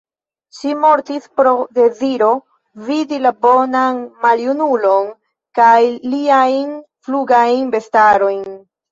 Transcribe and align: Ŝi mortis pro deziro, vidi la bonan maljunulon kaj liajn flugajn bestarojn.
Ŝi 0.59 0.69
mortis 0.83 1.25
pro 1.39 1.49
deziro, 1.77 2.29
vidi 2.87 3.19
la 3.25 3.31
bonan 3.45 3.99
maljunulon 4.23 5.11
kaj 5.59 5.77
liajn 6.15 6.73
flugajn 7.09 7.69
bestarojn. 7.77 8.43